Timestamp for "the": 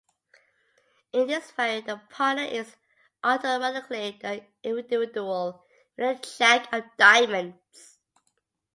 1.85-2.01, 4.19-4.43, 6.23-6.35